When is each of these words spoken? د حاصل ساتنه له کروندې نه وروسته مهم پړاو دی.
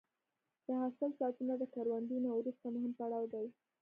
د 0.65 0.67
حاصل 0.81 1.11
ساتنه 1.19 1.53
له 1.61 1.67
کروندې 1.75 2.17
نه 2.25 2.31
وروسته 2.37 2.65
مهم 2.75 2.91
پړاو 2.99 3.23
دی. 3.33 3.45